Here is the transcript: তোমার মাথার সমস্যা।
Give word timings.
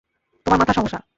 তোমার 0.45 0.59
মাথার 0.59 0.75
সমস্যা। 0.75 1.01